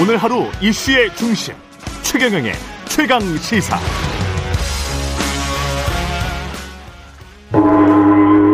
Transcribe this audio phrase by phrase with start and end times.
[0.00, 1.52] 오늘 하루 이슈의 중심
[2.00, 2.54] 최경영의
[2.86, 3.78] 최강 시사.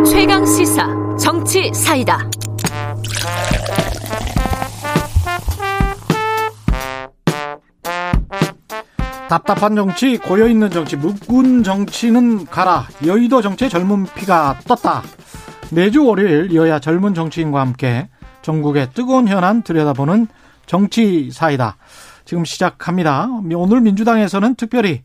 [0.04, 2.28] 최강 시사 정치 사이다.
[9.28, 12.88] 답답한 정치, 고여있는 정치, 묵은 정치는 가라.
[13.06, 15.04] 여의도 정치의 젊은 피가 떴다.
[15.70, 18.08] 매주 월요일 여야 젊은 정치인과 함께
[18.42, 20.26] 전국의 뜨거운 현안 들여다보는
[20.66, 21.76] 정치 사이다.
[22.24, 23.28] 지금 시작합니다.
[23.54, 25.02] 오늘 민주당에서는 특별히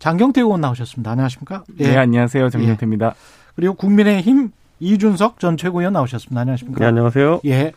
[0.00, 1.12] 장경태 의원 나오셨습니다.
[1.12, 1.64] 안녕하십니까?
[1.78, 1.90] 예.
[1.90, 2.50] 네, 안녕하세요.
[2.50, 3.06] 장경태입니다.
[3.06, 3.12] 예.
[3.54, 6.40] 그리고 국민의힘 이준석 전 최고위원 나오셨습니다.
[6.40, 6.80] 안녕하십니까?
[6.80, 7.40] 네, 안녕하세요.
[7.46, 7.72] 예.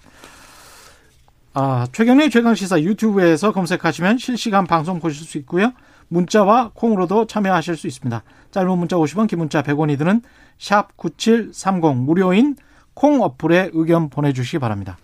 [1.53, 5.73] 아, 최경의 최강시사 유튜브에서 검색하시면 실시간 방송 보실 수 있고요.
[6.09, 8.23] 문자와 콩으로도 참여하실 수 있습니다.
[8.51, 10.21] 짧은 문자 50원, 긴 문자 100원이 드는
[10.57, 12.55] 샵 9730 무료인
[12.93, 14.97] 콩 어플에 의견 보내주시기 바랍니다.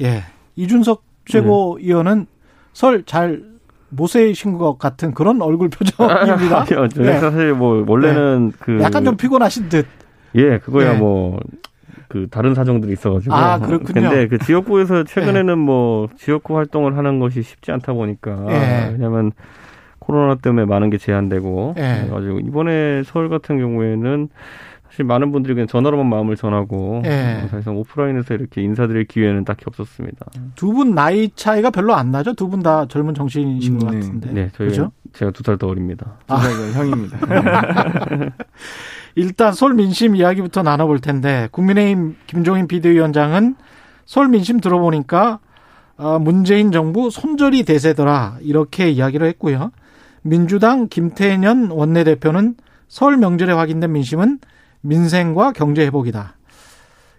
[0.00, 0.24] 예.
[0.58, 2.26] 이준석 최고위원은 네.
[2.72, 3.44] 설잘
[3.90, 6.62] 모세이신 것 같은 그런 얼굴 표정입니다.
[6.68, 7.20] 아니요, 네.
[7.20, 8.56] 사실 뭐 원래는 네.
[8.58, 9.86] 그 약간 좀 피곤하신 듯.
[10.34, 10.98] 예, 그거야 네.
[10.98, 13.34] 뭐그 다른 사정들이 있어가지고.
[13.34, 14.08] 아 그렇군요.
[14.08, 15.54] 근데 그 지역구에서 최근에는 네.
[15.54, 18.90] 뭐 지역구 활동을 하는 것이 쉽지 않다 보니까 네.
[18.92, 19.30] 왜냐하면
[20.00, 22.00] 코로나 때문에 많은 게 제한되고 네.
[22.00, 24.28] 그래가지고 이번에 서울 같은 경우에는
[24.90, 27.40] 사실 많은 분들이 그냥 전화로만 마음을 전하고 네.
[27.50, 30.26] 사실상 오프라인에서 이렇게 인사드릴 기회는 딱히 없었습니다.
[30.54, 32.34] 두 분 나이 차이가 별로 안 나죠?
[32.34, 34.00] 두 분 다 젊은 정신이신 음, 것 네.
[34.00, 34.32] 같은데.
[34.32, 34.92] 네, 저희 그렇죠?
[35.12, 36.14] 제가 두 살 더 어립니다.
[36.28, 36.36] 아.
[36.38, 37.18] 형입니다.
[39.14, 43.56] 일단 서울 민심 이야기부터 나눠볼 텐데 국민의힘 김종인 비대위원장은
[44.06, 45.40] 서울 민심 들어보니까
[45.96, 49.72] 어, 문재인 정부 손절이 대세더라 이렇게 이야기를 했고요.
[50.22, 52.54] 민주당 김태년 원내대표는
[52.86, 54.38] 설 명절에 확인된 민심은
[54.82, 56.34] 민생과 경제 회복이다.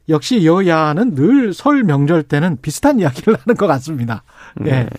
[0.09, 4.23] 역시 여야는 늘 설 명절 때는 비슷한 이야기를 하는 것 같습니다.
[4.65, 4.69] 예.
[4.69, 4.89] 네.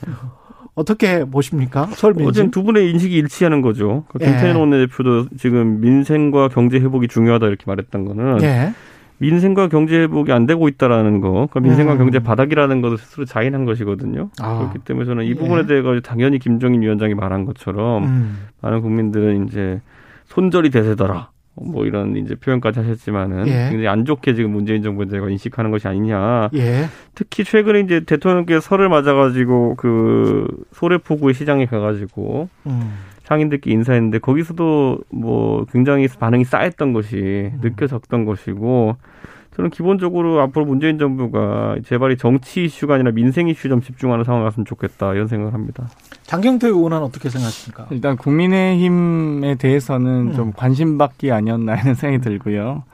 [0.74, 1.86] 어떻게 보십니까?
[1.92, 2.28] 설 민심?
[2.28, 4.04] 어제 두 분의 인식이 일치하는 거죠.
[4.08, 4.36] 그러니까 예.
[4.36, 8.72] 김태현 원내대표도 지금 민생과 경제 회복이 중요하다 이렇게 말했던 거는 예.
[9.18, 11.98] 민생과 경제 회복이 안 되고 있다라는 거, 그러니까 민생과 음.
[11.98, 14.30] 경제 바닥이라는 것을 스스로 자인한 것이거든요.
[14.40, 14.58] 아.
[14.58, 15.34] 그렇기 때문에 저는 이 예.
[15.34, 18.38] 부분에 대해 서 당연히 김정인 위원장이 말한 것처럼 음.
[18.62, 19.82] 많은 국민들은 이제
[20.26, 21.30] 손절이 대세더라.
[21.60, 23.68] 뭐 이런 이제 표현까지 하셨지만은 예.
[23.70, 26.50] 굉장히 안 좋게 지금 문재인 정부에 대해 인식하는 것이 아니냐.
[26.54, 26.86] 예.
[27.14, 32.92] 특히 최근에 이제 대통령께서 설을 맞아가지고 그 소래포구의 시장에 가가지고 음.
[33.24, 37.60] 상인들께 인사했는데 거기서도 뭐 굉장히 반응이 쌓였던 것이 음.
[37.62, 38.96] 느껴졌던 것이고
[39.60, 44.64] 저는 기본적으로 앞으로 문재인 정부가 제발이 정치 이슈가 아니라 민생 이슈 좀 집중하는 상황이 왔으면
[44.64, 45.86] 좋겠다 이런 생각을 합니다.
[46.22, 47.86] 장경태 의원은 어떻게 생각하십니까?
[47.90, 50.34] 일단 국민의힘에 대해서는 음.
[50.34, 52.84] 좀 관심받기 아니었나 하는 생각이 들고요.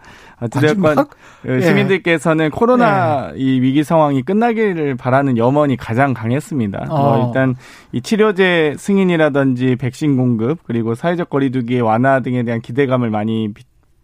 [0.40, 1.06] 어찌됐건
[1.42, 1.60] 그 예.
[1.60, 3.38] 시민들께서는 코로나 예.
[3.38, 6.86] 이 위기 상황이 끝나기를 바라는 염원이 가장 강했습니다.
[6.88, 7.16] 뭐 어.
[7.16, 7.54] 뭐 일단
[7.92, 13.50] 이 치료제 승인이라든지 백신 공급 그리고 사회적 거리두기 완화 등에 대한 기대감을 많이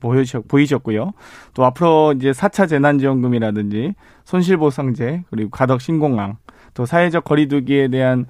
[0.03, 1.13] 보이셨, 보이셨고요.
[1.55, 6.37] 또 앞으로 이제 4차 재난지원금이라든지 손실보상제 그리고 가덕 신공항
[6.75, 8.27] 또 사회적 거리두기에 대한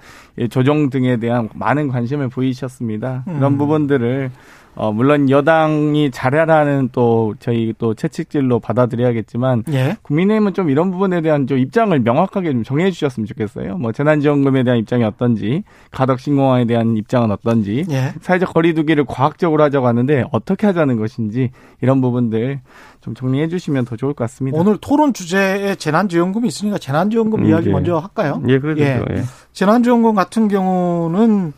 [0.51, 3.25] 조정 등에 대한 많은 관심을 보이셨습니다.
[3.29, 3.37] 음.
[3.37, 4.31] 이런 부분들을
[4.75, 9.97] 어, 물론 여당이 잘하라는 또 저희 또 채찍질로 받아들여야겠지만 예.
[10.03, 13.77] 국민의힘은 좀 이런 부분에 대한 좀 입장을 명확하게 좀 정해 주셨으면 좋겠어요.
[13.77, 18.15] 뭐 재난지원금에 대한 입장이 어떤지, 가덕신공항에 대한 입장은 어떤지, 예.
[18.23, 21.51] 사회적 거리두기를 과학적으로 하자고 하는데 어떻게 하자는 것인지
[21.83, 22.61] 이런 부분들
[23.03, 24.59] 좀 정리해 주시면 더 좋을 것 같습니다.
[24.59, 27.73] 오늘 토론 주제에 재난지원금이 있으니까 재난지원금 음, 이야기 예.
[27.73, 28.43] 먼저 할까요?
[28.49, 28.55] 예.
[28.79, 29.23] 예.
[29.53, 31.53] 재난지원금 같은 경우는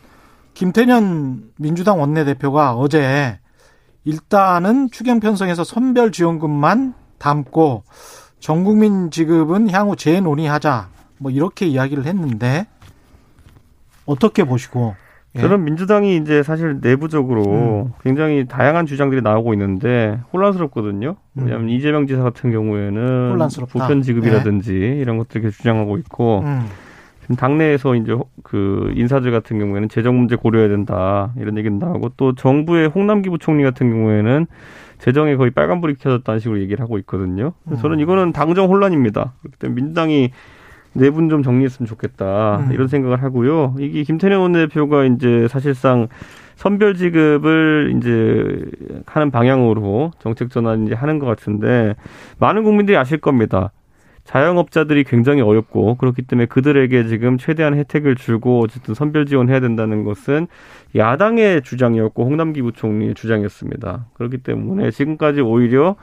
[0.55, 3.39] 김태년 민주당 원내대표가 어제
[4.05, 7.83] 일단은 추경 편성에서 선별 지원금만 담고
[8.39, 10.89] 전 국민 지급은 향후 재논의하자
[11.19, 12.65] 뭐 이렇게 이야기를 했는데
[14.05, 14.95] 어떻게 보시고
[15.35, 15.41] 예.
[15.41, 17.91] 저는 민주당이 이제 사실 내부적으로 음.
[18.01, 21.17] 굉장히 다양한 주장들이 나오고 있는데 혼란스럽거든요.
[21.35, 21.69] 왜냐하면 음.
[21.69, 23.37] 이재명 지사 같은 경우에는.
[23.69, 24.95] 보편 지급이라든지 예.
[25.01, 26.65] 이런 것들 을 주장하고 있고 음.
[27.25, 32.35] 지금 당내에서 이제 그 인사들 같은 경우에는 재정 문제 고려해야 된다 이런 얘기는 나오고 또
[32.35, 34.45] 정부의 홍남기 부 총리 같은 경우에는
[34.99, 37.53] 재정에 거의 빨간불이 켜졌다는 식으로 얘기를 하고 있거든요.
[37.65, 39.33] 그래서 저는 이거는 당정 혼란입니다.
[39.39, 40.31] 그렇기 때문에 민주당이
[40.93, 42.71] 내분 좀 정리했으면 좋겠다 음.
[42.71, 43.73] 이런 생각을 하고요.
[43.79, 46.07] 이게 김태년 원내대표가 이제 사실상
[46.55, 48.65] 선별 지급을 이제
[49.07, 51.95] 하는 방향으로 정책 전환 이제 하는 것 같은데
[52.37, 53.71] 많은 국민들이 아실 겁니다.
[54.25, 60.47] 자영업자들이 굉장히 어렵고 그렇기 때문에 그들에게 지금 최대한 혜택을 주고 어쨌든 선별 지원해야 된다는 것은
[60.95, 64.07] 야당의 주장이었고 홍남기 부총리의 주장이었습니다.
[64.13, 65.95] 그렇기 때문에 지금까지 오히려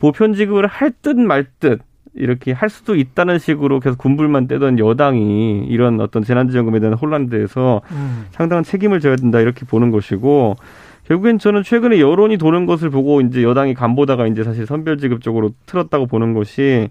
[0.00, 1.80] 보편 지급을 할 듯말듯
[2.14, 7.80] 이렇게 할 수도 있다는 식으로 계속 군불만 떼던 여당이 이런 어떤 재난지원금에 대한 혼란에 대해서
[7.92, 8.26] 음.
[8.30, 10.56] 상당한 책임을 져야 된다 이렇게 보는 것이고
[11.04, 16.06] 결국엔 저는 최근에 여론이 도는 것을 보고 이제 여당이 간보다가 이제 사실 선별지급 쪽으로 틀었다고
[16.06, 16.90] 보는 것이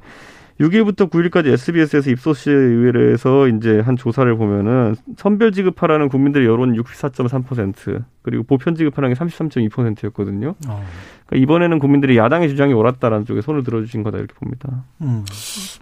[0.59, 8.43] 6일부터 9일까지 SBS에서 입소시 의회에서 이제 한 조사를 보면은 선별 지급하라는 국민들의 여론 64.3% 그리고
[8.43, 10.55] 보편 지급하라는 게 33.2%였거든요.
[10.67, 10.85] 어.
[11.27, 14.83] 그러니까 이번에는 국민들이 야당의 주장이 옳았다라는 쪽에 손을 들어주신 거다 이렇게 봅니다.
[15.01, 15.23] 음.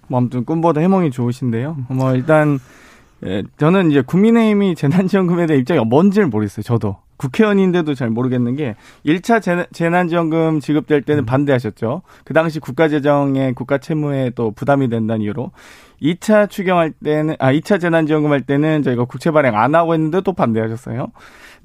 [0.07, 1.77] 뭐 아무튼 꿈보다 해몽이 좋으신데요.
[1.89, 2.59] 뭐 일단
[3.25, 6.63] 예, 저는 이제 국민의힘이 재난지원금에 대한 입장이 뭔지를 모르겠어요.
[6.63, 6.97] 저도.
[7.17, 8.75] 국회의원인데도 잘 모르겠는 게
[9.05, 11.25] 1차 재난지원금 지급될 때는 음.
[11.25, 12.01] 반대하셨죠.
[12.23, 15.51] 그 당시 국가재정에 국가 채무에 또 부담이 된다는 이유로
[16.01, 20.33] 2차 추경할 때는 아 2차 재난지원금 할 때는 저희가 국채 발행 안 하고 했는데 또
[20.33, 21.07] 반대하셨어요.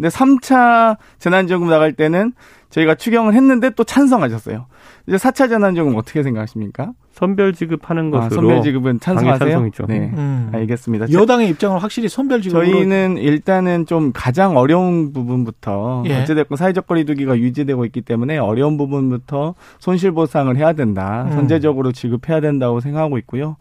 [0.00, 2.32] 근데 3차 재난지원금 나갈 때는
[2.70, 4.64] 저희가 추경을 했는데 또 찬성하셨어요.
[5.06, 6.92] 이제 4차 재난지원금 어떻게 생각하십니까?
[7.12, 9.70] 선별 지급하는 아, 것으로 아, 선별 지급은 찬성하세요?
[9.88, 10.50] 네, 음.
[10.54, 11.12] 알겠습니다.
[11.12, 16.22] 여당의 입장은 확실히 선별 지급 저희는 일단은 좀 가장 어려운 부분부터 예.
[16.22, 21.24] 어찌됐건 사회적 거리두기가 유지되고 있기 때문에 어려운 부분부터 손실 보상을 해야 된다.
[21.28, 21.32] 음.
[21.32, 23.56] 선제적으로 지급해야 된다고 생각하고 있고요.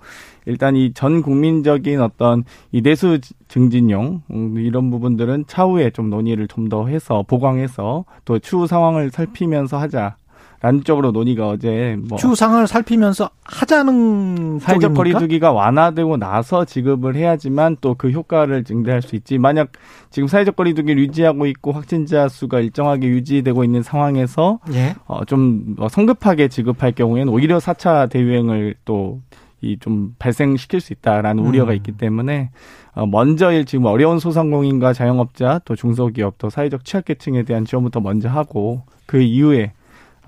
[0.46, 3.20] 일단 이 전 국민적인 어떤 이 내수
[3.50, 9.12] 증진용 음, 이런 부분들은 차후에 좀 논의 를 좀 더 해서 보강해서 또 추후 상황을
[9.12, 10.16] 살피면서 하자.
[10.62, 17.96] 란쪽으로 논의가 어제 뭐 추후 상황을 살피면서 하자는 사회적 거리두기가 완화되고 나서 지급을 해야지만 또
[17.96, 19.38] 그 효과를 증대할 수 있지.
[19.38, 19.72] 만약
[20.10, 24.96] 지금 사회적 거리두기를 유지하고 있고 확진자 수가 일정하게 유지되고 있는 상황에서 예.
[25.06, 29.22] 어, 좀뭐 성급하게 지급할 경우에는 오히려 4차 대유행을 또
[29.62, 31.50] 이 좀 발생시킬 수 있다라는 음.
[31.50, 32.52] 우려가 있기 때문에
[32.94, 38.84] 어, 먼저 지금 어려운 소상공인과 자영업자 또 중소기업 또 사회적 취약계층에 대한 지원부터 먼저 하고
[39.06, 39.74] 그 이후에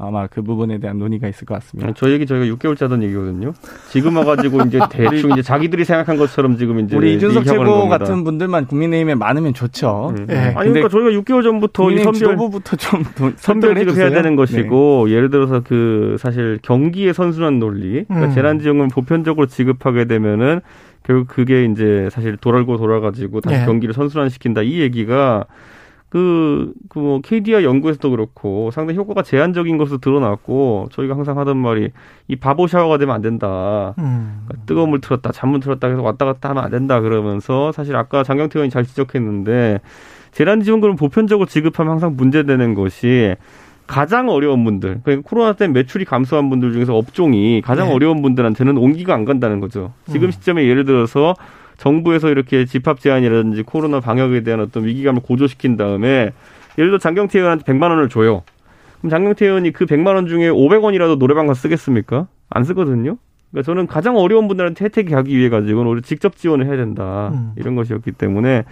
[0.01, 1.94] 아마 그 부분에 대한 논의가 있을 것 같습니다.
[1.95, 3.53] 저 얘기 저희가 6개월 짜던 얘기거든요.
[3.89, 8.65] 지금 와가지고 이제 대충 이제 자기들이 생각한 것처럼 지금 이제 우리 이준석 최고 같은 분들만
[8.65, 10.13] 국민의힘에 많으면 좋죠.
[10.18, 10.25] 음.
[10.25, 10.53] 네.
[10.56, 13.03] 아니 그러니까 저희가 6개월 전부터 이 선별부터 좀
[13.38, 15.13] 선별 지급해야 되는 것이고 네.
[15.13, 18.33] 예를 들어서 그 사실 경기의 선순환 논리, 그러니까 음.
[18.33, 20.62] 재난지원금 보편적으로 지급하게 되면은
[21.03, 23.65] 결국 그게 이제 사실 돌아고 돌아가지고 다시 네.
[23.65, 25.45] 경기를 선순환 시킨다 이 얘기가
[26.11, 31.91] 그, 그, 뭐, KDI 연구에서도 그렇고, 상당히 효과가 제한적인 것으로 드러났고, 저희가 항상 하던 말이,
[32.27, 33.95] 이 바보 샤워가 되면 안 된다.
[33.97, 34.43] 음.
[34.45, 36.99] 그러니까 뜨거운 물 틀었다, 찬물 틀었다 해서 왔다 갔다 하면 안 된다.
[36.99, 39.79] 그러면서, 사실 아까 장경태 의원이 잘 지적했는데,
[40.33, 43.37] 재난지원금을 보편적으로 지급하면 항상 문제되는 것이,
[43.87, 47.93] 가장 어려운 분들, 그러니까 코로나 때문에 매출이 감소한 분들 중에서 업종이 가장 네.
[47.93, 49.93] 어려운 분들한테는 온기가 안 간다는 거죠.
[50.09, 50.31] 지금 음.
[50.31, 51.35] 시점에 예를 들어서
[51.81, 56.31] 정부에서 이렇게 집합 제한이라든지 코로나 방역에 대한 어떤 위기감을 고조시킨 다음에
[56.77, 58.43] 예를 들어 장경태 의원한테 100만 원을 줘요.
[58.99, 62.27] 그럼 장경태 의원이 그 100만 원 중에 500원이라도 노래방 가서 쓰겠습니까?
[62.51, 63.17] 안 쓰거든요.
[63.49, 67.31] 그러니까 저는 가장 어려운 분들한테 혜택이 가기 위해 가지고는 우리 직접 지원을 해야 된다.
[67.33, 67.53] 음.
[67.55, 68.63] 이런 것이었기 때문에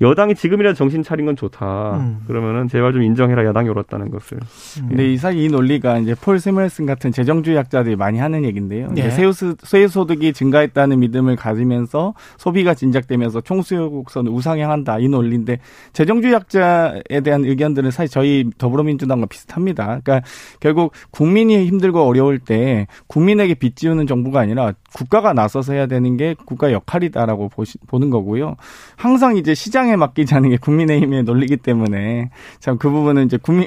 [0.00, 1.96] 여당이 지금이라도 정신 차린 건 좋다.
[1.96, 2.20] 음.
[2.26, 4.38] 그러면은 제발 좀 인정해라 야당이 옳았다는 것을.
[4.80, 4.88] 음.
[4.88, 8.88] 근데 이 사실 이 논리가 이제 폴 세멜슨 같은 재정주의학자들이 많이 하는 얘기인데요.
[8.96, 9.10] 예.
[9.10, 15.58] 세후 소득이 증가했다는 믿음을 가지면서 소비가 진작되면서 총수요 곡선을 우상향한다 이 논리인데
[15.92, 20.00] 재정주의학자에 대한 의견들은 사실 저희 더불어민주당과 비슷합니다.
[20.04, 20.22] 그러니까
[20.60, 26.34] 결국 국민이 힘들고 어려울 때 국민에게 빚 지우는 정부가 아니라 국가가 나서서 해야 되는 게
[26.46, 28.56] 국가 역할이다라고 보시, 보는 거고요.
[28.96, 32.30] 항상 이제 시장 에 맡기자는 게 국민의힘의 논리기 때문에
[32.60, 33.66] 참 그 부분은 이제 국민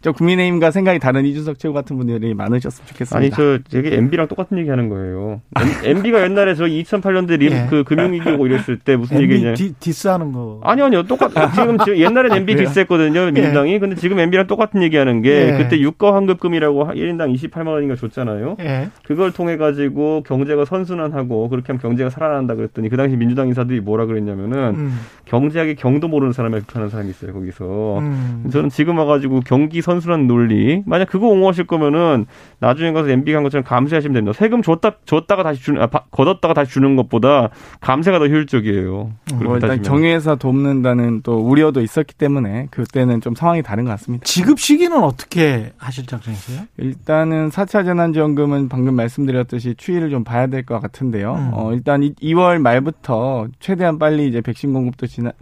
[0.00, 3.16] 저 국민의힘과 생각이 다른 이준석 최고 같은 분들이 많으셨으면 좋겠습니다.
[3.18, 5.40] 아니 저 되게 MB랑 똑같은 얘기 하는 거예요.
[5.84, 7.66] MB가 옛날에 저 2008년대 리, 예.
[7.68, 9.54] 그 금융위기 오고 이랬을 때 무슨 얘기냐?
[9.54, 10.60] 디, 디스하는 거.
[10.62, 11.30] 아니 아니요 똑같.
[11.54, 13.72] 지금 지금 옛날엔 MB 아, 디스했거든요 민주당이.
[13.72, 13.78] 예.
[13.78, 15.58] 근데 지금 MB랑 똑같은 얘기하는 게 예.
[15.58, 18.56] 그때 유가 환급금이라고 1인당 28만 원인가 줬잖아요.
[18.60, 18.88] 예.
[19.04, 24.06] 그걸 통해 가지고 경제가 선순환하고 그렇게 하면 경제가 살아난다 그랬더니 그 당시 민주당 인사들이 뭐라
[24.06, 25.00] 그랬냐면은 음.
[25.24, 27.98] 경 제학의 경도 모르는 사람을 비판하는 사람이 있어요 거기서.
[28.00, 28.48] 음.
[28.52, 32.26] 저는 지금 와가지고 경기 선순환 논리 만약 그거 옹호하실 거면은
[32.58, 34.32] 나중에 가서 MB 간 것처럼 감세하시면 됩니다.
[34.36, 37.48] 세금 줬다 줬다가 다시 주는 아, 걷었다가 다시 주는 것보다
[37.80, 39.10] 감세가 더 효율적이에요.
[39.42, 44.24] 뭐 일단 정유회사 돕는다는 또 우려도 있었기 때문에 그때는 좀 상황이 다른 것 같습니다.
[44.24, 46.62] 지급 시기는 어떻게 하실 작정이세요?
[46.76, 51.34] 일단은 4차 재난지원금은 방금 말씀드렸듯이 추이를 좀 봐야 될 것 같은데요.
[51.34, 51.50] 음.
[51.52, 55.32] 어, 일단 2월 말부터 최대한 빨리 이제 백신 공급도 지나, 어,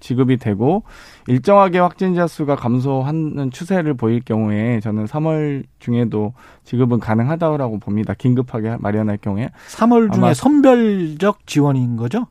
[0.00, 0.82] 지급이 되고
[1.26, 6.32] 일정하게 확진자 수가 감소하는 추세를 보일 경우에 저는 3월 중에도
[6.64, 8.14] 지급은 가능하다고 봅니다.
[8.14, 12.26] 긴급하게 마련할 경우에 3월 중에 선별적 지원인 거죠?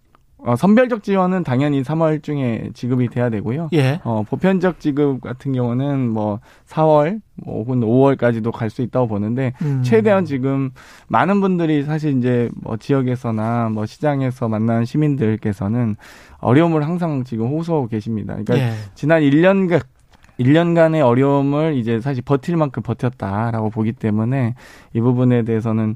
[0.45, 3.69] 어, 선별적 지원은 당연히 3월 중에 지급이 돼야 되고요.
[3.73, 3.99] 예.
[4.03, 9.81] 어, 보편적 지급 같은 경우는 뭐 4월 뭐 혹은 5월까지도 갈 수 있다고 보는데 음.
[9.83, 10.71] 최대한 지금
[11.07, 15.95] 많은 분들이 사실 이제 뭐 지역에서나 뭐 시장에서 만난 시민들께서는
[16.39, 18.35] 어려움을 항상 지금 호소하고 계십니다.
[18.35, 18.73] 그러니까 예.
[18.93, 19.81] 지난 1년간
[20.39, 24.55] 1년간의 어려움을 이제 사실 버틸 만큼 버텼다라고 보기 때문에
[24.93, 25.95] 이 부분에 대해서는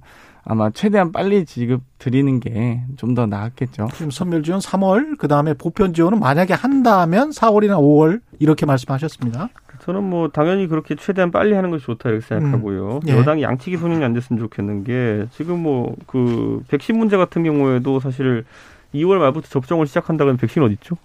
[0.49, 3.89] 아마 최대한 빨리 지급 드리는 게 좀 더 나았겠죠.
[3.93, 9.49] 지금 선별 지원 3월, 그 다음에 보편 지원은 만약에 한다면 4월이나 5월 이렇게 말씀하셨습니다.
[9.81, 12.95] 저는 뭐 당연히 그렇게 최대한 빨리 하는 것이 좋다 이렇게 생각하고요.
[13.03, 13.07] 음.
[13.07, 13.13] 예.
[13.17, 18.43] 여당이 양치기 소년이 안 됐으면 좋겠는 게 지금 뭐 그 백신 문제 같은 경우에도 사실
[18.93, 20.95] 2월 말부터 접종을 시작한다면 백신 어디 있죠?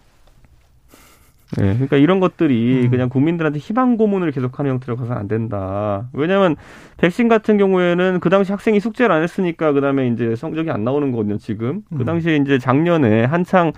[1.59, 2.91] 네, 그러니까 이런 것들이 음.
[2.91, 6.09] 그냥 국민들한테 희망 고문을 계속하는 형태로 가서는 안 된다.
[6.13, 6.57] 왜냐하면
[6.97, 11.11] 백신 같은 경우에는 그 당시 학생이 숙제를 안 했으니까 그 다음에 이제 성적이 안 나오는
[11.11, 11.39] 거거든요.
[11.39, 12.05] 지금 그 음.
[12.05, 13.73] 당시에 이제 작년에 한창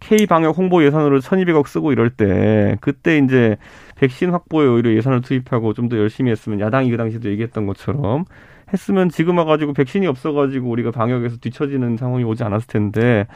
[0.00, 3.56] K 방역 홍보 예산으로 1,200억 쓰고 이럴 때 그때 이제
[3.96, 8.24] 백신 확보에 오히려 예산을 투입하고 좀 더 열심히 했으면 야당이 그 당시에도 얘기했던 것처럼
[8.72, 13.26] 했으면 지금 와가지고 백신이 없어가지고 우리가 방역에서 뒤처지는 상황이 오지 않았을 텐데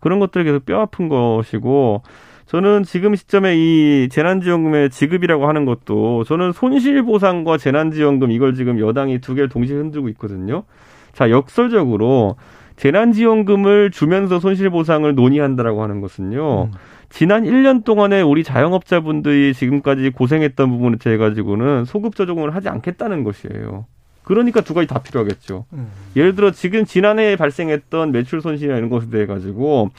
[0.00, 2.02] 그런 것들이 계속 뼈 아픈 것이고
[2.46, 9.34] 저는 지금 시점에 이 재난지원금의 지급이라고 하는 것도 저는 손실보상과 재난지원금 이걸 지금 여당이 두
[9.34, 10.64] 개를 동시에 흔들고 있거든요.
[11.12, 12.36] 자, 역설적으로
[12.76, 16.64] 재난지원금을 주면서 손실보상을 논의한다라고 하는 것은요.
[16.64, 16.72] 음.
[17.08, 23.86] 지난 1년 동안에 우리 자영업자분들이 지금까지 고생했던 부분에 대해 가지고는 소급 조정을 하지 않겠다는 것이에요.
[24.24, 25.66] 그러니까 두 가지 다 필요하겠죠.
[25.74, 25.88] 음.
[26.16, 29.90] 예를 들어 지금 지난해에 발생했던 매출 손실이나 이런 것에 대해 가지고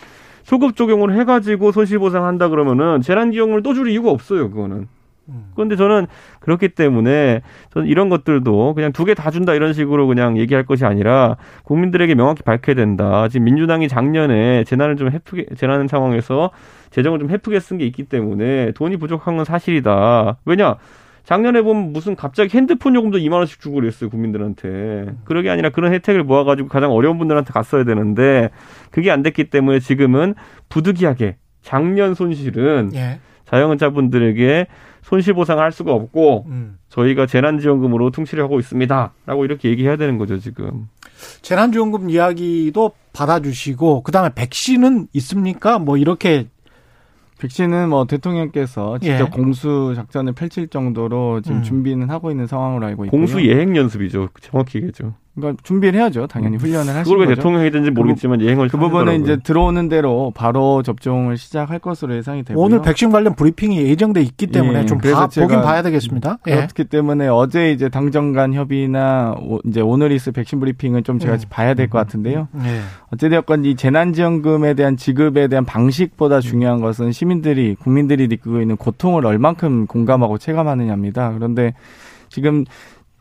[0.45, 4.49] 소급 적용을 해가지고 손실보상한다 그러면은 재난지원금을 또 줄 이유가 없어요.
[4.51, 4.87] 그거는.
[5.27, 5.45] 음.
[5.55, 6.05] 그런데 저는
[6.39, 7.41] 그렇기 때문에
[7.73, 12.13] 저는 이런 것들도 그냥 두 개 다 준다 이런 식으로 그냥 얘기할 것이 아니라 국민들에게
[12.13, 13.27] 명확히 밝혀야 된다.
[13.27, 16.51] 지금 민주당이 작년에 재난을 좀 해프게 재난 상황에서
[16.91, 20.37] 재정을 좀 해프게 쓴 게 있기 때문에 돈이 부족한 건 사실이다.
[20.45, 20.75] 왜냐?
[21.25, 25.05] 작년에 보면 무슨 갑자기 핸드폰 요금도 2만 원씩 주고 그랬어요 국민들한테.
[25.25, 28.51] 그러게 아니라 그런 혜택을 모아가지고 가장 어려운 분들한테 갔어야 되는데
[28.91, 30.35] 그게 안 됐기 때문에 지금은
[30.69, 33.19] 부득이하게 작년 손실은 예.
[33.45, 34.67] 자영업자분들에게
[35.01, 36.77] 손실 보상을 할 수가 없고 음.
[36.89, 40.87] 저희가 재난지원금으로 퉁치를 하고 있습니다라고 이렇게 얘기해야 되는 거죠 지금.
[41.41, 45.79] 재난지원금 이야기도 받아주시고 그다음에 백신은 있습니까?
[45.79, 46.47] 뭐 이렇게
[47.39, 49.29] 백신은 뭐 대통령께서 직접 예.
[49.29, 51.63] 공수 작전을 펼칠 정도로 지금 음.
[51.63, 53.19] 준비는 하고 있는 상황으로 알고 있고요.
[53.19, 54.29] 공수 예행 연습이죠.
[54.41, 55.13] 정확히 얘기죠.
[55.35, 56.27] 그러니까 준비를 해야죠.
[56.27, 56.59] 당연히 음.
[56.59, 57.13] 훈련을 하시고.
[57.13, 61.79] 그걸 왜 대통령이 든지 모르겠지만 그, 예행을 그 부분은 이제 들어오는 대로 바로 접종을 시작할
[61.79, 62.63] 것으로 예상이 되고요.
[62.63, 66.39] 오늘 백신 관련 브리핑이 예정돼 있기 때문에 예, 좀 봐, 보긴 봐야 되겠습니다.
[66.47, 66.55] 예.
[66.55, 71.33] 그렇기 때문에 어제 이제 당정 간 협의나 오, 이제 오늘 있을 백신 브리핑은 좀 제가
[71.33, 71.39] 음.
[71.49, 72.47] 봐야 될 것 같은데요.
[72.63, 72.79] 예.
[73.11, 79.85] 어찌되었건 이 재난지원금에 대한 지급에 대한 방식보다 중요한 것은 시민들이 국민들이 느끼고 있는 고통을 얼만큼
[79.87, 81.33] 공감하고 체감하느냐입니다.
[81.33, 81.73] 그런데
[82.29, 82.65] 지금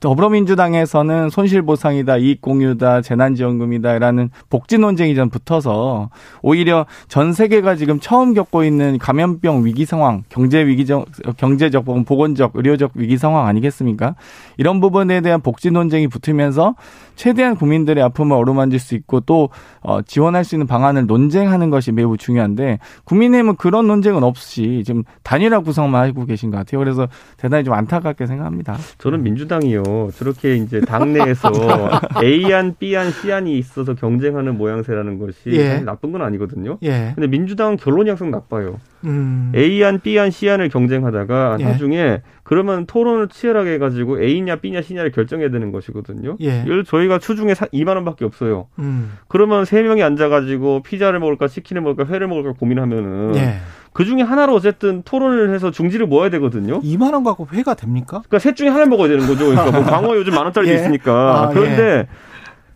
[0.00, 6.10] 더불어민주당에서는 손실보상이다, 이익공유다, 재난지원금이다라는 복지 논쟁이 좀 붙어서
[6.42, 11.06] 오히려 전 세계가 지금 처음 겪고 있는 감염병 위기 상황, 경제 위기적,
[11.38, 14.14] 경제적, 보건적, 의료적 위기 상황 아니겠습니까?
[14.58, 16.74] 이런 부분에 대한 복지 논쟁이 붙으면서
[17.14, 22.16] 최대한 국민들의 아픔을 어루만질 수 있고 또 어, 지원할 수 있는 방안을 논쟁하는 것이 매우
[22.16, 26.78] 중요한데 국민의힘은 그런 논쟁은 없이 지금 단일화 구성만 하고 계신 것 같아요.
[26.80, 28.76] 그래서 대단히 좀 안타깝게 생각합니다.
[28.98, 31.50] 저는 민주당이요 저렇게 이제 당내에서
[32.22, 35.78] A안, B안, C안이 있어서 경쟁하는 모양새라는 것이 예.
[35.80, 36.78] 나쁜 건 아니거든요.
[36.82, 37.12] 예.
[37.14, 38.78] 근데 민주당은 결론이 항상 나빠요.
[39.04, 39.52] 음.
[39.54, 41.64] A안, B안, C안을 경쟁하다가 예.
[41.64, 46.36] 나중에 그러면 토론을 치열하게 해가지고 A냐 B냐 C냐를 결정해야 되는 것이거든요.
[46.40, 46.62] 예.
[46.64, 48.68] 이걸 저희가 추중에 2만 원밖에 없어요.
[48.78, 49.12] 음.
[49.28, 53.56] 그러면 세 명이 앉아가지고 피자를 먹을까 치킨을 먹을까 회를 먹을까 고민하면은 예.
[53.94, 56.80] 그 중에 하나로 어쨌든 토론을 해서 중지를 모아야 되거든요.
[56.80, 58.22] 2만 원 갖고 회가 됩니까?
[58.26, 59.46] 그러니까 셋 중에 하나 먹어야 되는 거죠.
[59.46, 60.74] 그러니까 뭐 광어 요즘 만 원짜리 예.
[60.74, 61.42] 있으니까.
[61.42, 62.06] 아, 그런데 예.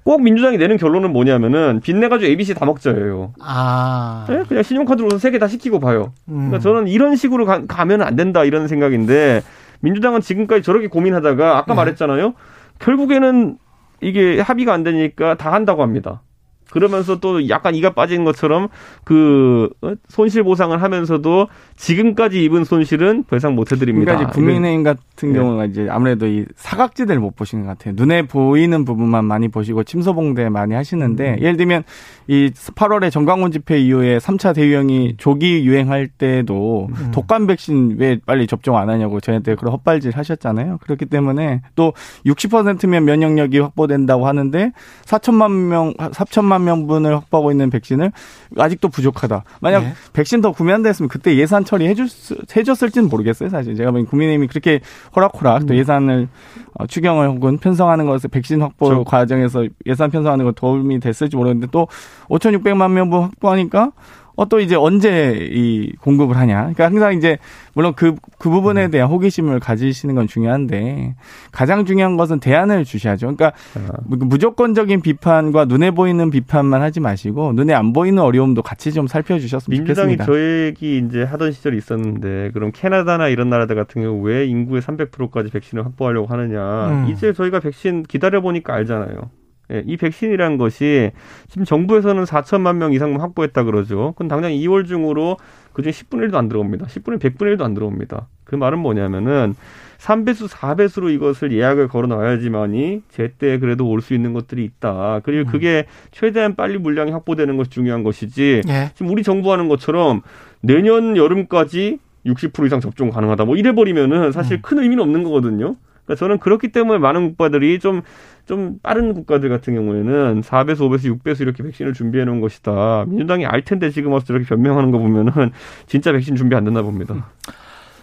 [0.08, 3.34] 꼭 민주당이 내는 결론은 뭐냐면은 빚내가지고 ABC 다 먹자예요.
[3.42, 4.24] 아.
[4.26, 4.42] 네?
[4.48, 6.14] 그냥 신용카드로 세개 다 시키고 봐요.
[6.30, 6.48] 음.
[6.48, 9.42] 그러니까 저는 이런 식으로 가, 면 안 된다 이런 생각인데
[9.80, 11.76] 민주당은 지금까지 저렇게 고민하다가 아까 네.
[11.76, 12.32] 말했잖아요.
[12.78, 13.58] 결국에는
[14.00, 16.22] 이게 합의가 안 되니까 다 한다고 합니다.
[16.70, 18.68] 그러면서 또 약간 이가 빠진 것처럼
[19.04, 24.12] 그 어, 손실 보상을 하면서도 지금까지 입은 손실은 더 이상 못 해드립니다.
[24.12, 25.38] 그러니까 국민의힘 같은 네.
[25.38, 27.94] 경우가 이제 아무래도 이 사각지대를 못 보시는 것 같아요.
[27.96, 31.38] 눈에 보이는 부분만 많이 보시고 침소봉대 많이 하시는데 음.
[31.40, 31.84] 예를 들면
[32.26, 37.10] 이 8월에 정광훈 집회 이후에 3차 대유행이 조기 유행할 때도 음.
[37.12, 40.78] 독감 백신 왜 빨리 접종 안 하냐고 저한테 그런 헛발질 하셨잖아요.
[40.82, 41.94] 그렇기 때문에 또
[42.26, 44.72] 60%면 면역력이 확보된다고 하는데
[45.04, 48.12] 4천만 명 4천만 600만 명분을 확보하고 있는 백신을
[48.56, 49.44] 아직도 부족하다.
[49.60, 49.92] 만약 네.
[50.12, 52.08] 백신 더 구매한다 했으면 그때 예산 처리해 줄
[52.54, 53.74] 해줬을지는 모르겠어요, 사실.
[53.76, 54.80] 제가 보기엔 국민의힘이 그렇게
[55.14, 55.78] 호락호락 또 음.
[55.78, 56.28] 예산을
[56.74, 59.04] 어, 추경을 혹은 편성하는 것을 백신 확보 저...
[59.04, 61.88] 과정에서 예산 편성하는 거 도움이 됐을지 모르겠는데 또
[62.28, 63.92] 5,600만 명분 확보하니까
[64.38, 66.54] 어, 또 이제 언제 이 공급을 하냐.
[66.58, 67.38] 그러니까 항상 이제
[67.74, 68.90] 물론 그, 그 부분에 음.
[68.92, 71.16] 대한 호기심을 가지시는 건 중요한데
[71.50, 73.34] 가장 중요한 것은 대안을 주셔야죠.
[73.34, 73.98] 그러니까 아.
[74.06, 80.16] 무조건적인 비판과 눈에 보이는 비판만 하지 마시고 눈에 안 보이는 어려움도 같이 좀 살펴주셨으면 민주당이
[80.16, 80.24] 좋겠습니다.
[80.24, 84.82] 민주당이 저 얘기 이제 하던 시절이 있었는데 그럼 캐나다나 이런 나라들 같은 경우 왜 인구의
[84.82, 86.90] 300%까지 백신을 확보하려고 하느냐.
[86.90, 87.10] 음.
[87.10, 89.30] 이제 저희가 백신 기다려보니까 알잖아요.
[89.72, 91.10] 예, 이 백신이란 것이
[91.48, 94.12] 지금 정부에서는 4천만 명 이상만 확보했다 그러죠.
[94.12, 95.36] 그건 당장 2월 중으로
[95.72, 96.86] 그중에 10분의 1도 안 들어옵니다.
[96.86, 98.26] 10분의 100분의 1도 안 들어옵니다.
[98.44, 99.54] 그 말은 뭐냐면은
[99.98, 105.20] 3배수, 4배수로 이것을 예약을 걸어 놔야지만이 제때 그래도 올 수 있는 것들이 있다.
[105.24, 105.52] 그리고 음.
[105.52, 108.62] 그게 최대한 빨리 물량이 확보되는 것이 중요한 것이지.
[108.68, 108.90] 예.
[108.94, 110.22] 지금 우리 정부 하는 것처럼
[110.60, 113.44] 내년 여름까지 60% 이상 접종 가능하다.
[113.44, 114.62] 뭐 이래 버리면은 사실 음.
[114.62, 115.76] 큰 의미는 없는 거거든요.
[116.08, 118.00] 그러니까 저는 그렇기 때문에 많은 국가들이 좀,
[118.46, 123.04] 좀 빠른 국가들 같은 경우에는 4배수, 5배수, 6배수 이렇게 백신을 준비해 놓은 것이다.
[123.06, 125.52] 민주당이 알 텐데 지금 와서 이렇게 변명하는 거 보면은
[125.86, 127.26] 진짜 백신 준비 안 됐나 봅니다.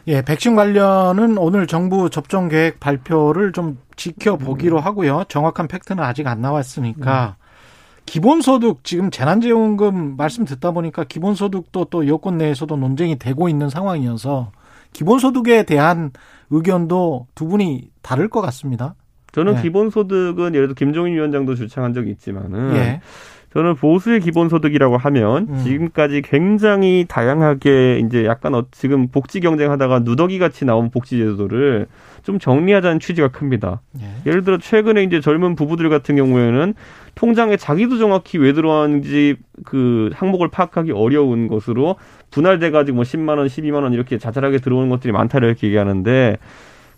[0.08, 5.24] 예, 백신 관련은 오늘 정부 접종 계획 발표를 좀 지켜보기로 하고요.
[5.28, 7.38] 정확한 팩트는 아직 안 나왔으니까.
[7.40, 7.46] 음.
[8.06, 14.52] 기본소득 지금 재난지원금 말씀 듣다 보니까 기본소득도 또 여권 내에서도 논쟁이 되고 있는 상황이어서
[14.96, 16.12] 기본소득에 대한
[16.50, 18.96] 의견도 두 분이 다를 것 같습니다.
[19.34, 19.64] 저는 네.
[19.64, 23.02] 기본소득은 예를 들어 김종인 위원장도 주창한 적이 있지만은 예.
[23.56, 25.64] 저는 보수의 기본소득이라고 하면 음.
[25.64, 31.88] 지금까지 굉장히 다양하게 이제 약간 어, 지금 복지 경쟁하다가 누더기 같이 나온 복지 제도를
[32.24, 33.80] 좀 정리하자는 취지가 큽니다.
[34.02, 34.30] 예.
[34.30, 36.74] 예를 들어 최근에 이제 젊은 부부들 같은 경우에는
[37.16, 41.96] 통장에 자기도 정확히 왜 들어왔는지 그 항목을 파악하기 어려운 것으로
[42.32, 46.36] 분할돼 가지고 뭐 10만 원, 12만 원 이렇게 자잘하게 들어오는 것들이 많다 이렇게 얘기하는데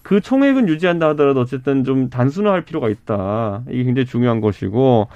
[0.01, 3.61] 그 총액은 유지한다 하더라도 어쨌든 좀 단순화할 필요가 있다.
[3.69, 5.07] 이게 굉장히 중요한 것이고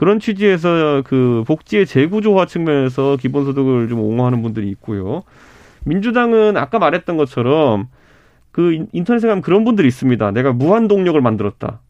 [0.00, 5.24] 그런 취지에서 그 복지의 재구조화 측면에서 기본소득을 좀 옹호하는 분들이 있고요.
[5.84, 7.88] 민주당은 아까 말했던 것처럼
[8.50, 10.30] 그 인터넷에 가면 그런 분들이 있습니다.
[10.30, 11.80] 내가 무한 동력을 만들었다.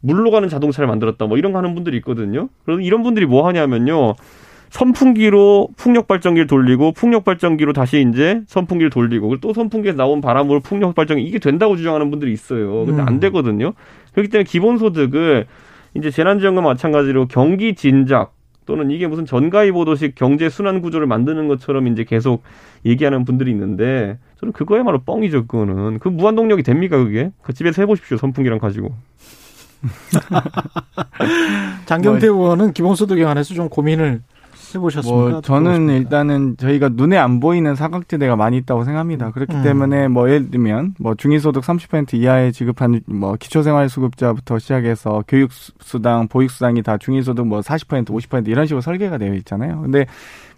[0.00, 1.24] 물로 가는 자동차를 만들었다.
[1.24, 2.50] 뭐 이런 거 하는 분들이 있거든요.
[2.66, 4.16] 그래서 이런 분들이 뭐 하냐면요.
[4.68, 10.94] 선풍기로 풍력 발전기를 돌리고 풍력 발전기로 다시 이제 선풍기를 돌리고 또 선풍기에서 나온 바람으로 풍력
[10.94, 12.84] 발전기 이게 된다고 주장하는 분들이 있어요.
[12.84, 13.20] 근데 안 음.
[13.20, 13.72] 되거든요.
[14.12, 15.46] 그렇기 때문에 기본소득을
[15.96, 22.04] 이제 재난지원과 마찬가지로 경기 진작 또는 이게 무슨 전가위보도식 경제 순환 구조를 만드는 것처럼 이제
[22.04, 22.42] 계속
[22.84, 25.46] 얘기하는 분들이 있는데 저는 그거야말로 뻥이죠.
[25.46, 27.30] 그거는 그 무한 동력이 됩니까 그게?
[27.42, 28.94] 그 집에서 해보십시오 선풍기랑 가지고.
[31.86, 34.22] 장경태 뭐, 의원은 기본소득에 관해서 좀 고민을
[34.74, 35.30] 해보셨습니까?
[35.30, 39.30] 뭐 저는 일단은 저희가 눈에 안 보이는 사각지대가 많이 있다고 생각합니다.
[39.30, 39.62] 그렇기 음.
[39.62, 46.98] 때문에 뭐 예를 들면 뭐 중위소득 30% 이하에 지급한 뭐 기초생활수급자부터 시작해서 교육수당, 보육수당이 다
[46.98, 49.80] 중위소득 뭐 40% 50% 이런 식으로 설계가 되어 있잖아요.
[49.80, 50.06] 근데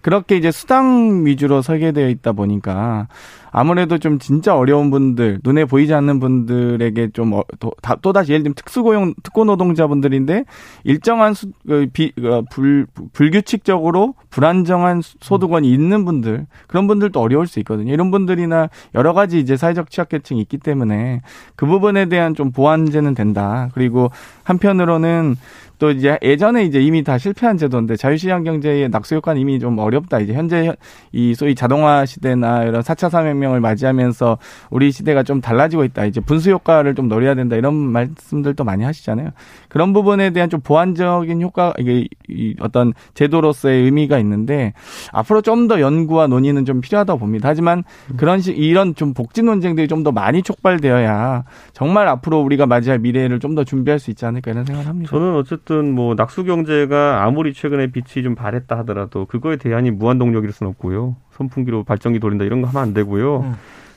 [0.01, 3.09] 그렇게 이제 수당 위주로 설계되어 있다 보니까
[3.51, 7.73] 아무래도 좀 진짜 어려운 분들, 눈에 보이지 않는 분들에게 좀 어, 또,
[8.13, 10.45] 다시 예를 들면 특수고용 특고 노동자분들인데
[10.85, 17.59] 일정한 수, 그, 비, 그, 불, 불규칙적으로 불안정한 소득원이 있는 분들 그런 분들도 어려울 수
[17.61, 17.93] 있거든요.
[17.93, 21.23] 이런 분들이나 여러 가지 이제 사회적 취약계층이 있기 때문에
[21.57, 23.69] 그 부분에 대한 좀 보완제는 된다.
[23.75, 24.11] 그리고
[24.45, 25.37] 한편으로는
[25.79, 30.19] 또 이제 예전에 이제 이미 다 실패한 제도인데 자유시장 경제의 낙수 효과는 이미 좀 어렵다.
[30.21, 30.75] 이제 현재
[31.13, 34.39] 이 소위 자동화 시대나 이런 4차 산업혁명을 맞이하면서
[34.71, 36.05] 우리 시대가 좀 달라지고 있다.
[36.07, 37.57] 이제 분수 효과를 좀 노려야 된다.
[37.57, 39.31] 이런 말씀들도 많이 하시잖아요.
[39.69, 44.73] 그런 부분에 대한 좀 보완적인 효과 이게 이 어떤 제도로서의 의미가 있는데
[45.13, 47.49] 앞으로 좀 더 연구와 논의는 좀 필요하다고 봅니다.
[47.49, 47.85] 하지만
[48.17, 53.39] 그런 식 이런 좀 복지 논쟁들이 좀 더 많이 촉발되어야 정말 앞으로 우리가 맞이할 미래를
[53.41, 55.11] 좀 더 준비할 수 있지 않을까 이런 생각을 합니다.
[55.11, 60.19] 저는 어쨌든 어쨌든 뭐 낙수 경제가 아무리 최근에 빛이 좀 발했다 하더라도 그거에 대안이 무한
[60.19, 61.17] 동력일 수는 없고요.
[61.33, 63.41] 선풍기로 발전기 돌린다 이런 거 하면 안 되고요.
[63.41, 63.53] 음.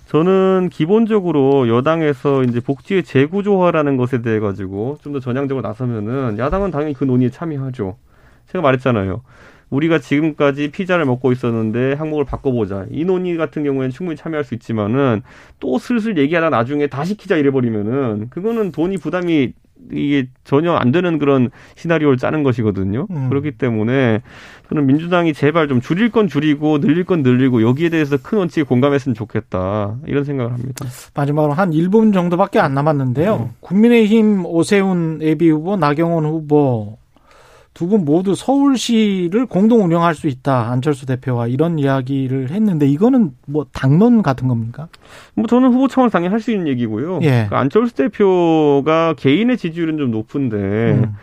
[0.08, 6.94] 저는 기본적으로 여당에서 이제 복지의 재구조화라는 것에 대해 가지고 좀 더 전향적으로 나서면은 야당은 당연히
[6.94, 7.96] 그 논의에 참여하죠.
[8.52, 9.22] 제가 말했잖아요.
[9.70, 12.88] 우리가 지금까지 피자를 먹고 있었는데 항목을 바꿔보자.
[12.92, 15.22] 이 논의 같은 경우에는 충분히 참여할 수 있지만은
[15.62, 19.54] 또 슬슬 얘기하다 나중에 다시 키자 이래버리면은 그거는 돈이 부담이
[19.92, 23.08] 이게 전혀 안 되는 그런 시나리오를 짜는 것이거든요.
[23.10, 23.30] 음.
[23.30, 24.22] 그렇기 때문에
[24.70, 29.16] 저는 민주당이 제발 좀 줄일 건 줄이고 늘릴 건 늘리고 여기에 대해서 큰 원칙에 공감했으면
[29.16, 29.98] 좋겠다.
[30.06, 30.86] 이런 생각을 합니다.
[31.14, 33.36] 마지막으로 한 1분 정도밖에 안 남았는데요.
[33.36, 33.56] 음.
[33.60, 37.01] 국민의힘 오세훈 예비 후보, 나경원 후보
[37.74, 40.70] 두 분 모두 서울시를 공동 운영할 수 있다.
[40.72, 44.88] 안철수 대표와 이런 이야기를 했는데 이거는 뭐 당론 같은 겁니까?
[45.36, 47.20] 뭐 저는 후보 차원에서 당연히 할 수 있는 얘기고요.
[47.22, 47.30] 예.
[47.30, 51.16] 그러니까 안철수 대표가 개인의 지지율은 좀 높은데 음.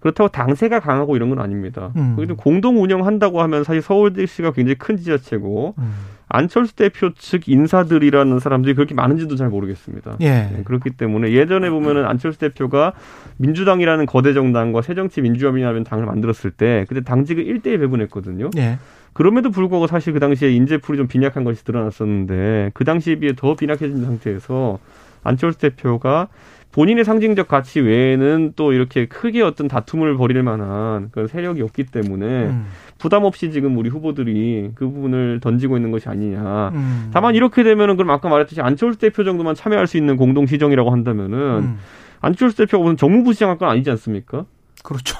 [0.00, 1.90] 그렇다고 당세가 강하고 이런 건 아닙니다.
[1.96, 2.16] 음.
[2.36, 5.92] 공동 운영한다고 하면 사실 서울시가 굉장히 큰 지자체고 음.
[6.28, 10.16] 안철수 대표 측 인사들이라는 사람들이 그렇게 많은지도 잘 모르겠습니다.
[10.20, 10.28] 예.
[10.28, 12.92] 네, 그렇기 때문에 예전에 보면은 안철수 대표가
[13.36, 18.50] 민주당이라는 거대 정당과 새정치 민주연합이라는 당을 만들었을 때 그때 당직을 1대1 배분했거든요.
[18.56, 18.78] 예.
[19.12, 24.04] 그럼에도 불구하고 사실 그 당시에 인재풀이 좀 빈약한 것이 드러났었는데 그 당시에 비해 더 빈약해진
[24.04, 24.78] 상태에서
[25.22, 26.28] 안철수 대표가
[26.74, 32.26] 본인의 상징적 가치 외에는 또 이렇게 크게 어떤 다툼을 벌일 만한 그런 세력이 없기 때문에
[32.26, 32.66] 음.
[32.98, 36.72] 부담 없이 지금 우리 후보들이 그 부분을 던지고 있는 것이 아니냐.
[36.74, 37.10] 음.
[37.12, 41.38] 다만 이렇게 되면은 그럼 아까 말했듯이 안철수 대표 정도만 참여할 수 있는 공동 시정이라고 한다면은
[41.38, 41.78] 음.
[42.20, 44.44] 안철수 대표가 무슨 정무부 시장 할 건 아니지 않습니까?
[44.82, 45.16] 그렇죠.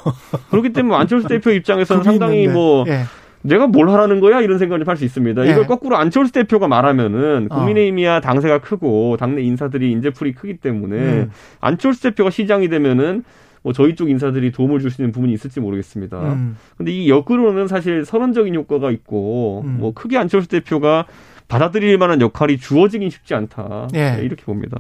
[0.51, 3.03] 그렇기 때문에 안철수 대표 입장에서는 상당히 뭐 예.
[3.45, 5.43] 내가 뭘 하라는 거야 이런 생각을 할 수 있습니다.
[5.43, 5.51] 네.
[5.51, 7.55] 이걸 거꾸로 안철수 대표가 말하면은 어.
[7.57, 11.31] 국민의힘이야 당세가 크고 당내 인사들이 인재풀이 크기 때문에 음.
[11.61, 13.25] 안철수 대표가 시장이 되면은
[13.63, 16.19] 뭐 저희 쪽 인사들이 도움을 줄 수 있는 부분이 있을지 모르겠습니다.
[16.21, 16.57] 음.
[16.77, 19.77] 근데 이 역으로는 사실 선언적인 효과가 있고 음.
[19.81, 21.07] 뭐 크게 안철수 대표가
[21.49, 23.89] 받아들일 만한 역할이 주어지긴 쉽지 않다.
[23.95, 24.13] 예.
[24.13, 24.79] 네, 이렇게 봅니다.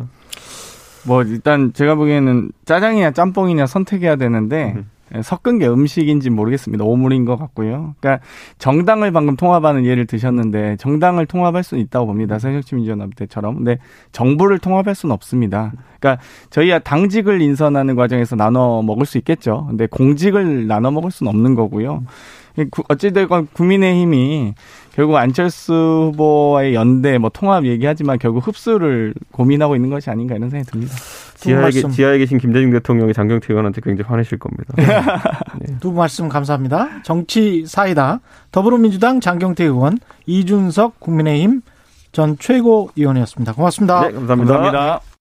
[1.07, 4.87] 뭐 일단 제가 보기에는 짜장이냐 짬뽕이냐 선택해야 되는데 음.
[5.14, 6.85] 예, 섞은 게 음식인지 모르겠습니다.
[6.85, 7.94] 오물인 것 같고요.
[8.00, 8.24] 그러니까
[8.59, 12.38] 정당을 방금 통합하는 예를 드셨는데 정당을 통합할 수는 있다고 봅니다.
[12.38, 13.57] 새정치민주연합 때처럼.
[13.57, 13.79] 근데
[14.12, 15.72] 정부를 통합할 수는 없습니다.
[16.00, 19.66] 그러니까 저희야 당직을 인선하는 과정에서 나눠 먹을 수 있겠죠.
[19.68, 22.03] 근데 공직을 나눠 먹을 수는 없는 거고요.
[22.88, 24.55] 어찌됐건 국민의힘이
[24.95, 30.71] 결국 안철수 후보와의 연대, 뭐 통합 얘기하지만 결국 흡수를 고민하고 있는 것이 아닌가 이런 생각이
[30.71, 30.95] 듭니다.
[31.37, 34.73] 지하에, 게, 지하에 계신 김대중 대통령이 장경태 의원한테 굉장히 화내실 겁니다.
[35.59, 35.75] 네.
[35.81, 37.03] 두 말씀 감사합니다.
[37.03, 38.21] 정치 사이다
[38.53, 41.62] 더불어민주당 장경태 의원, 이준석 국민의힘
[42.12, 43.53] 전 최고위원이었습니다.
[43.53, 44.07] 고맙습니다.
[44.07, 44.53] 네, 감사합니다.
[44.55, 45.01] 감사합니다.